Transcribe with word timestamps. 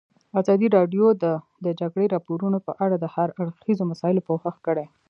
ازادي 0.39 0.67
راډیو 0.77 1.05
د 1.23 1.25
د 1.65 1.67
جګړې 1.79 2.05
راپورونه 2.15 2.57
په 2.67 2.71
اړه 2.83 2.95
د 2.99 3.05
هر 3.15 3.29
اړخیزو 3.41 3.83
مسایلو 3.91 4.25
پوښښ 4.29 4.55
کړی. 4.67 4.85